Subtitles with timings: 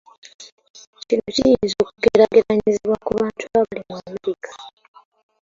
[1.07, 4.51] Kino kiyinza okugeraageranyizibwa ku bantu abali mu America.